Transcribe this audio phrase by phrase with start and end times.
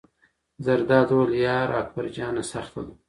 [0.65, 2.93] زرداد وویل: یار اکبر جانه سخته ده.